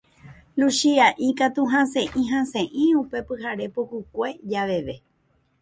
Luchia'i 0.59 1.27
katu 1.39 1.61
hasẽ'i 1.73 2.21
hasẽ'i 2.31 2.85
upe 3.01 3.17
pyhare 3.27 3.65
pukukue 3.73 4.29
javeve. 4.51 4.95